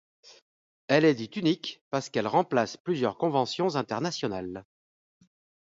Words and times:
Elle 0.87 1.05
est 1.05 1.13
dite 1.13 1.35
unique 1.35 1.83
parce 1.91 2.09
qu’elle 2.09 2.25
remplace 2.25 2.75
plusieurs 2.75 3.19
conventions 3.19 3.75
internationales. 3.75 4.65